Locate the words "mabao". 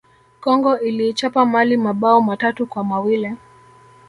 1.77-2.21